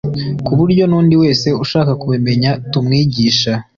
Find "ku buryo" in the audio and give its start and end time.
0.45-0.83